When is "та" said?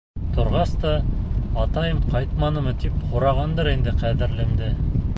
0.85-0.93